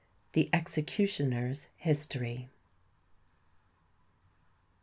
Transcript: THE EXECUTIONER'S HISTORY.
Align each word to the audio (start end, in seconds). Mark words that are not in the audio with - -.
THE 0.33 0.49
EXECUTIONER'S 0.51 1.67
HISTORY. 1.77 2.49